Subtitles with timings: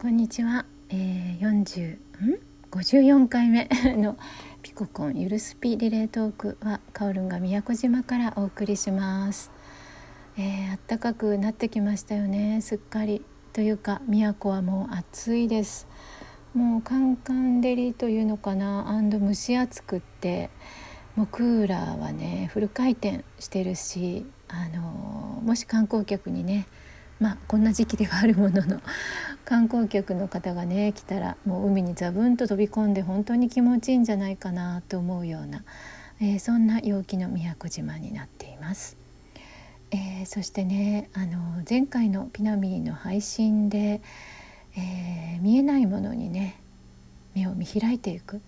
[0.00, 1.98] こんにちは、えー、40ん
[2.70, 4.16] ？54回目 の
[4.62, 9.50] ピココンゆるスピリレートークはカオルンが宮古島からお送りします、
[10.36, 12.60] えー、暖かくなってきましたよね。
[12.60, 15.88] すっかりというか宮古はもう暑いです。
[16.54, 18.88] もうカンカン照りというのかな。
[18.88, 20.50] アンド蒸し暑くって
[21.16, 26.68] もうクーラーはねフル回転してるしあのもし観光客にね
[27.20, 28.80] まあこんな時期ではあるものの
[29.44, 35.64] 観光客の方がね来たらもう海にザブンと飛び込んで本当に気持ちいいんじゃないかなと思うような、
[36.20, 38.96] えー、そんな陽気の宮古島になっています。
[39.90, 44.02] えー、そしてねあの前回のピナミーの配信で、
[44.76, 46.60] えー、見えないものにね
[47.34, 48.42] 目を見開いていく。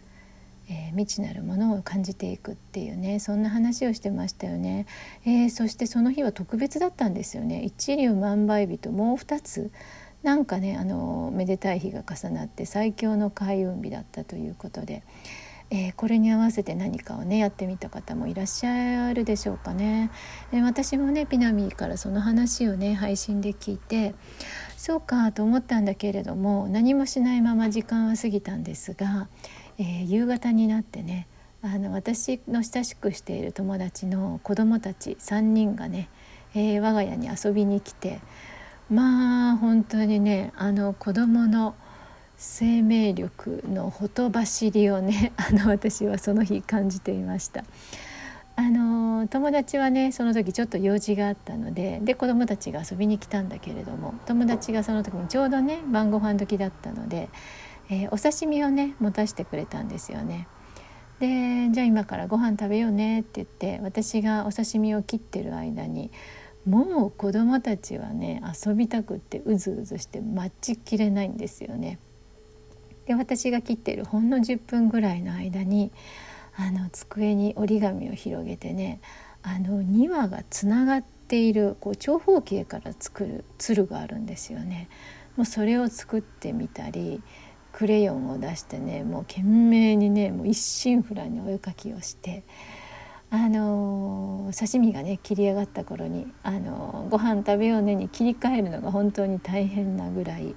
[0.70, 4.86] えー、未知なるものを感じていくっていうねそんな話をしてましたよね、
[5.26, 7.62] えー、そしてその日は特別だったんですよね。
[7.64, 9.70] 一粒万倍日ともう2つ。
[10.22, 15.02] なんかねあのめでたい日が重なって最強の開運日だったということで、
[15.70, 20.10] えー、これに合わせて何かをねやってみた方もいらっしゃるでしょうかね、
[20.52, 24.14] え、私もねピナミーからその話をね配信で聞いて
[24.76, 29.28] そうかと思ったんだけれども何もしないまま時間は過ぎたんですが
[29.80, 31.26] えー、夕方になってね
[31.62, 36.10] あの私の親しくしている友達の子供たち3人がね、
[36.54, 38.20] えー、我が家に遊びに来て
[38.90, 41.74] まあ本当にねあの子供の
[42.36, 47.64] 生命力のほとばしりをね あの私はその日感じていました。
[48.56, 57.30] あの友達はねその時ちょっと用事があったのでで子供たちが遊びに来たんだけれども友達がその時にちょうどね晩ご飯時だったので
[57.90, 60.48] えー、お刺身をね持たせてくれたんですよね。
[61.18, 66.10] でじゃあ今からご飯食べようねって言って私がお刺身を切ってる間に
[66.64, 71.98] もう子供たちはね遊びたくってうずうずして待ちきれないんですよね。
[73.06, 75.90] で私が切ってるほんの10分ぐらいの間に
[76.56, 79.00] あの机に折り紙を広げてね
[79.42, 84.88] あの2羽がつながっているこう長方形から作る鶴があるんですよね。
[85.36, 87.22] もうそれを作ってみたり
[87.72, 92.44] クレヨンを出してねもう懸命にねもう一心不乱にお絵かきをして
[93.30, 100.56] あの刺身がね切り上がった頃にあのご飯食べようねに切り替えるのが本当に大変なぐらい、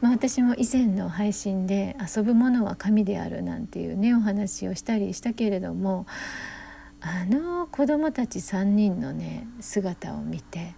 [0.00, 6.06] まあ、私も以前の配信で「遊ぶものは神である」なんていうねお話をしたりしたけれども
[7.00, 10.74] あの子供たち3人のね姿を見て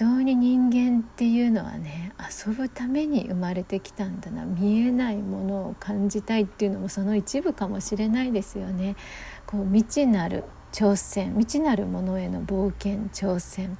[0.00, 2.14] 当に人間っていうのはね
[2.46, 4.46] 遊ぶために生まれてきたんだな。
[4.46, 8.96] 見えないものを感じたいっていうのもその一部かもしれないですよね。
[9.44, 13.76] こう未知なる挑戦未知なるものへの冒険挑戦。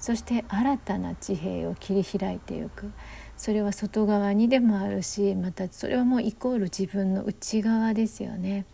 [0.00, 2.90] そして新たな地平を切り開いていく。
[3.36, 8.66] それは外側にでもあるしまたそれはもうイコール自分の内側ですよね。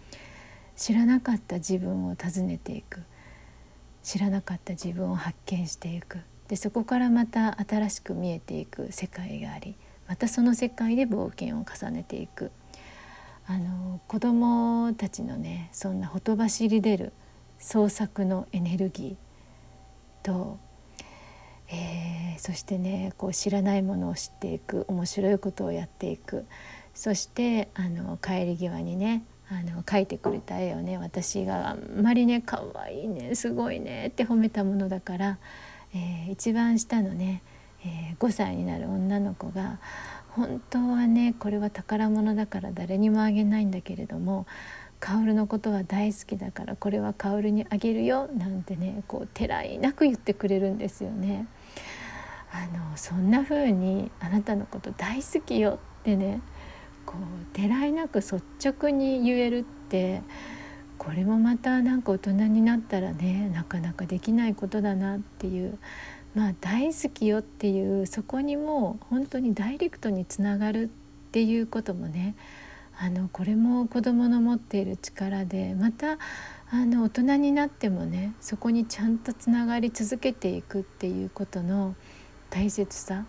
[0.76, 3.02] 知らなかった自分を訪ねていく。
[4.02, 6.20] 知らなかった自分を発見していく。
[6.48, 9.76] でそこからまた新しく見えていく世界があり
[10.08, 12.50] またその世界で冒険を重ねていく。
[13.48, 17.12] あの子どもたちのねそんなほとばしり出る
[17.60, 20.58] 創作のエネルギーと、
[21.68, 26.44] えー、そしてねこう知らないものを知っていく面白いことをやっていく。
[26.92, 35.38] そしてあの帰り際にねあの描いてくれた絵をね私があんまりね可愛いねすごいねって褒めたものだから
[35.94, 37.42] えー、一番下のね、
[37.84, 39.78] えー、5歳になる女の子が
[40.30, 44.46] 本当はねこれは宝物だから誰にもあげないんだけれども
[45.00, 51.46] 薫のことは大好きだからこれは薫にあげるよなんてねこうてらいなく言ってくれるんですよね。
[52.52, 56.40] あのそんな風にあなたのこと大好きよってね
[57.04, 60.22] こうてらいなく率直に言えるって
[61.06, 65.78] これもまたなんか大人になったらねなかなかできないことだなっていう
[66.34, 70.86] まあ大好きよっていうそこにも本当にダイレクトにつながるっ
[71.30, 72.34] ていうこともね
[72.98, 76.18] あのこれも子どもの持っている力でまた
[76.72, 81.94] あの大人になってもねそこにちゃんとつながり続けていくっていうことの
[82.50, 83.26] 大切さ。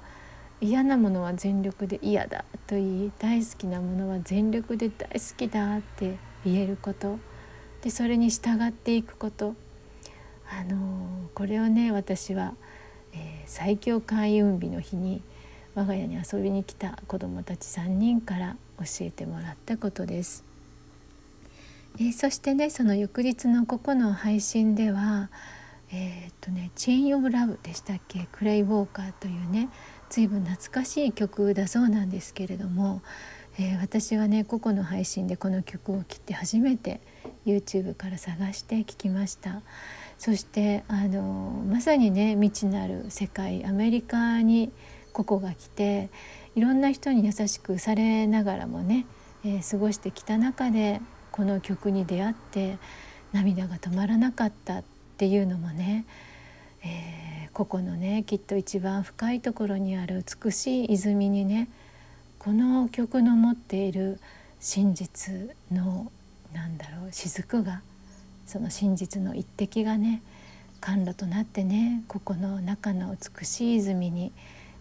[0.59, 7.19] 嫌なものは全力で嫌だと言い大好きなものは全力で大好きだって言えること。
[7.87, 9.55] でそれに従っていくこと
[10.51, 12.53] あのこれをね私は、
[13.13, 15.21] えー、最強開運日の日に
[15.73, 20.43] 我が家に遊びに来た子どもたち3人から教えてもらったことです。
[21.97, 25.29] えー、そしてねその翌日のここの配信では
[25.93, 28.27] えー、っとね「チェイン・オブ・ラブ」でしたっけ？
[28.33, 29.69] クレイ・ウォーカーというね
[30.09, 33.01] 随分懐かしい曲だそうなんですけれども、
[33.59, 37.01] えー、私はね個々の配信でこの曲を聴って初めて
[37.45, 39.61] YouTube から探して聴きました。
[40.17, 44.71] そしてあのまさにね未知なる世界アメリカに
[45.13, 46.09] ココが来て
[46.55, 49.05] いろんな人に優しくされながらもね、
[49.43, 51.01] えー、過ごしてきた中で
[51.31, 52.77] この曲に出会って
[53.31, 54.83] 涙が止まらなかったっ
[55.17, 56.05] ていうのもね、
[56.83, 61.69] えー、ここのねきっと一番深いところにある美しい泉にね
[62.39, 64.19] この曲の持っている
[64.59, 66.11] 真実の
[66.53, 67.81] なんだろう雫が
[68.45, 70.21] その真実の一滴がね
[70.79, 74.31] 甘露となってねここの中の美しい泉に、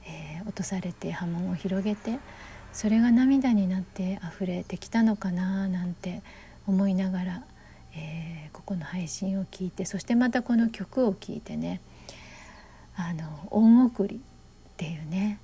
[0.04, 2.18] えー、落とされて波紋を広げて
[2.72, 6.22] それが涙になって溢れてきたのかななんて
[6.66, 7.42] 思いながら、
[7.94, 11.80] えー、ここの配信を聞いてそしてまたこの曲を聴いてね
[12.96, 14.18] あの恩送りっ
[14.76, 15.38] ていうね、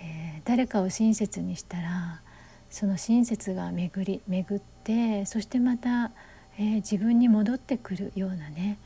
[0.00, 2.22] えー、誰かを親切にしたら
[2.70, 6.12] その親切が巡り巡ってそしてまた、
[6.58, 8.78] えー、自分に戻ってくるようなね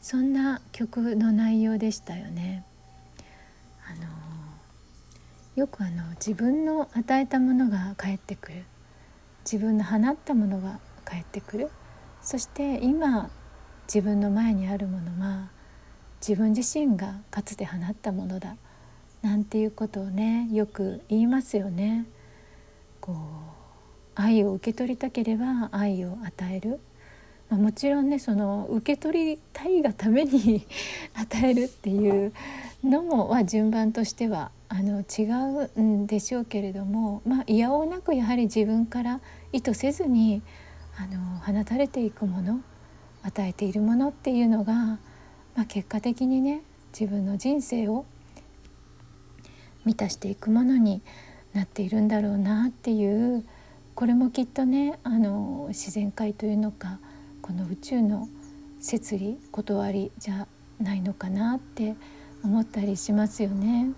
[0.00, 2.64] そんな曲の内容でしたよね。
[3.86, 4.06] あの
[5.56, 8.64] よくあの自分の与えたものが返ってくる。
[9.44, 11.70] 自分の放ったものが返ってくる。
[12.22, 13.30] そして今
[13.86, 15.50] 自分の前にあるものは
[16.26, 18.56] 自分自身がかつて放ったものだ。
[19.22, 22.06] なんていうことをねよく言いますよね。
[23.00, 23.16] こう
[24.14, 26.80] 愛を受け取りたければ愛を与える、
[27.48, 30.66] まあ、もちろんねその受け取りたいがために
[31.14, 32.32] 与えるっていう
[32.84, 35.24] のもは順番としてはあの違
[35.76, 39.20] うんでしょうけれどもまあいやおうなくやはり自分から
[39.52, 40.42] 意図せずに
[40.96, 42.60] あの放たれていくもの
[43.22, 44.98] 与えているものっていうのが、ま
[45.62, 46.62] あ、結果的にね
[46.92, 48.04] 自分の人生を
[49.90, 51.02] 満たしていくものに
[51.52, 53.44] なっているんだろうなっていう
[53.96, 57.00] これもきっとねあの自然界というのか
[57.42, 58.28] この宇宙の
[58.78, 60.46] 摂理断りじゃ
[60.80, 61.96] ないのかなって
[62.44, 63.90] 思ったりしますよね。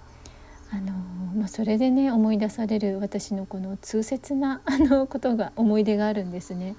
[0.70, 0.92] あの
[1.36, 6.74] まあ、それでね思い出される私のこの痛切なあのことが思い出があるんですね。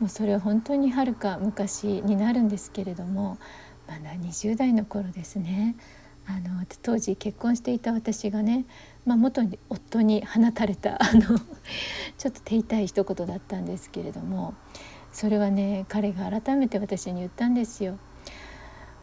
[0.00, 3.38] もうそれは本当にはるか昔になるんですけれども
[3.86, 5.76] まだ20代の頃ですね
[6.36, 8.64] あの当時結婚していた私がね、
[9.04, 11.38] まあ、元に夫に放たれたあの
[12.18, 14.54] ちょっと手痛い一言だったんですけれども
[15.12, 17.98] それはね彼が改めて私に言ったんですよ。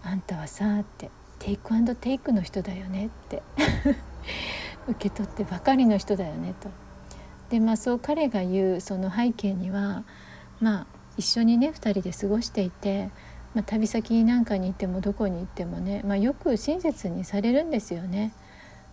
[0.04, 3.44] あんたはさってテイクアンドテイクの人だよねって
[4.88, 6.70] 受け取ってばかりの人だよねと。
[7.50, 10.06] でまあそう彼が言うその背景には
[10.62, 10.88] まあ
[11.18, 13.10] 一緒にね2人で過ごしていて
[13.58, 18.32] まあ、旅先なんかに行ってもどこに行ってもね、まあ、よく親切にされるんですよね。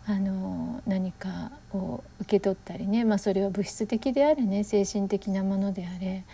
[0.06, 6.24] あの何かを受け取ったりね、まあ、それは物質的であれね精神的なものであれ。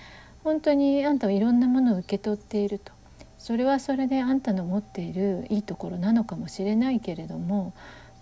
[0.44, 2.93] 本当にあんたはいろんなものを受け取っていると。
[3.37, 7.73] それはそれであんたの持っているいいところなのかもしれないけれども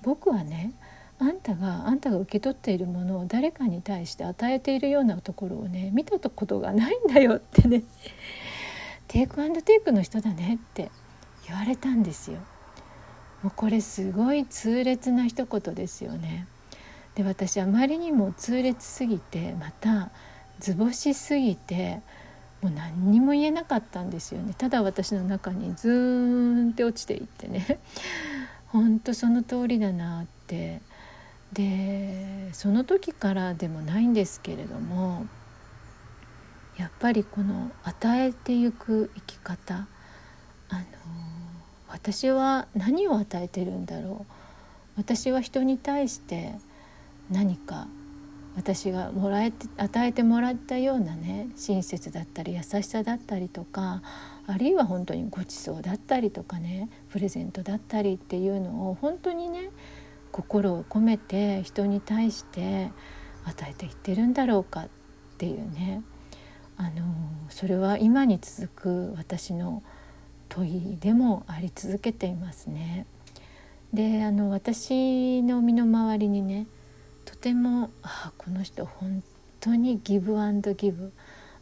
[0.02, 0.72] 僕はね
[1.18, 7.82] あんたがあんたが受け取っているものを誰かに対して与えているようなところをね見たことがないんだよってね。
[9.08, 10.90] テイクアンドテイクの人だねって
[11.46, 12.38] 言われたんですよ。
[13.42, 16.46] もうこれすごい痛烈な一言ですよね。
[17.14, 20.10] で私あまりにも痛烈すぎてまた
[20.60, 22.00] 図星すぎて
[22.60, 27.80] もう何にも言えなかったんですよねただ私の中にズーンって落ちていってね
[28.68, 30.80] 本当その通りだなって
[31.52, 35.26] でその時からでもないんですけれども
[36.78, 39.86] やっぱりこの与えていく生き方
[40.68, 40.84] あの
[41.88, 44.32] 私は何を与えてるんだろう。
[44.96, 46.54] 私は人に対して
[47.30, 47.86] 何か
[48.56, 54.02] 私がもらえて与えてもらったようなね親切だったり優しさだったりとか
[54.48, 59.70] あるいは本当にごちそうだったりとかねプレゼントだったりっていうのを本当にね
[60.32, 62.90] 心を込めて人に対して
[63.44, 64.88] 与えていってるんだろうかっ
[65.38, 66.02] ていうね。
[66.78, 66.90] あの
[67.50, 69.82] それは今に続く私の
[70.48, 73.04] 問いでもあり続けていますね。
[73.92, 76.66] であの私の身の回りにね
[77.24, 79.22] とてもああこの人本
[79.60, 81.12] 当にギブアンドギブ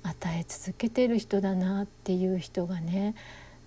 [0.02, 3.14] 与え続けてる人だなっていう人がね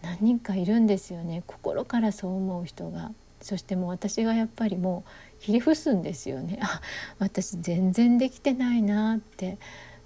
[0.01, 1.44] 何人かいるんですよね。
[1.48, 3.12] 心からそう思う人が。
[3.41, 6.60] そしてもう私がやっぱりもうひれ伏すんですよね。
[6.62, 6.82] あ
[7.20, 9.58] 私全然できてないなって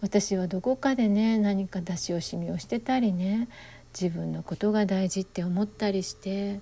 [0.03, 3.48] 私はどこかでね何か出し惜しみをしてたりね
[3.98, 6.60] 自分のことが大事って思ったりして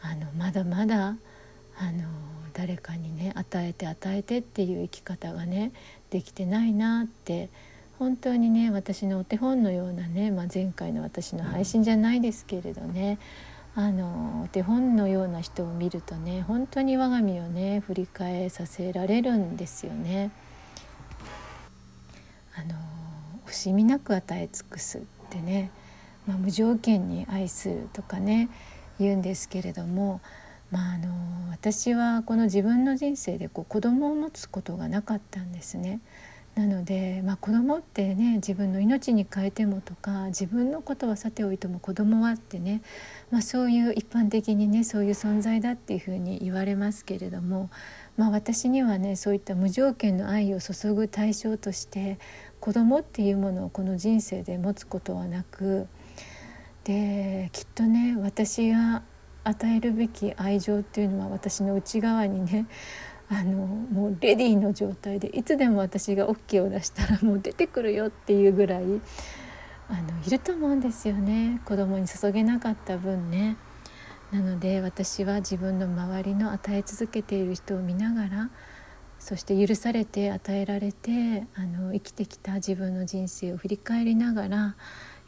[0.00, 1.16] あのまだまだあ
[1.76, 2.08] あの
[2.54, 5.72] 誰かにね与えて与えてっていう生き方がね
[6.08, 7.50] できてないなって
[7.98, 13.18] 本当にね私のお手本のようなね、まあ、前回の私の配信じゃないですけれどね
[13.74, 20.30] あのお手本のような人を見るとね本当に我が身をね振り返させられるんですよね。
[22.54, 22.74] あの
[23.46, 25.70] 惜しみなく与え尽くすってね、
[26.26, 28.48] まあ、無条件に愛するとかね
[28.98, 30.20] 言うんですけれども、
[30.70, 36.00] まあ、あの私はこの自分の人生でこう子供を持つことがなかったんですね。
[36.54, 42.82] なので、まあ、子供ってね自分の命に変えてもとか自分のことはさておいても子供はってね、
[43.30, 47.70] まあ、そういう一般的にねそういう存在だっていうふうに言われますけれども、
[48.16, 52.18] まあ、私にはねそういった無条件の愛を注ぐ対象として
[52.60, 55.86] 子供っていうものをこの人生で持つことはなく
[56.84, 59.02] できっとね私が
[59.44, 62.66] 与えるべき愛情っていうのは私の内側にね
[63.28, 69.00] あのもうレディーの状態でいつでも私が OK を出したらもう出てくるよっていうぐらいあの
[70.26, 73.56] いると思うんですよね子供に注げなかった分ね。
[74.32, 78.50] なので私は自分の周りの与え続けている人を見ながら
[79.18, 84.74] そして許されて与えられてあの生きてきた自分の人生を振り返りながら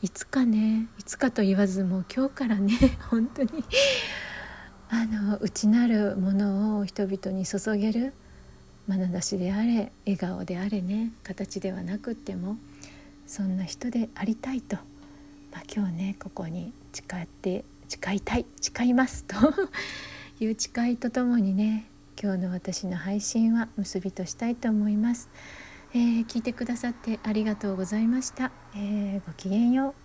[0.02, 2.72] いつかねいつかと言わずもう今日からね
[3.10, 3.50] 本当に
[4.88, 8.14] あの内なるものを人々に注げる
[8.88, 12.56] 眼差しであれ笑顔であれね形ではなくっても
[13.26, 14.76] そんな人でありたいと、
[15.52, 19.36] まあ、今日ねここに誓って誓いたい誓いますと。
[20.40, 21.86] いう誓いとともにね
[22.20, 25.30] 今日の私の配信は結びとしたいと思います、
[25.92, 30.03] えー、聞いてくださってありがとうございました、えー、ごきげんよう。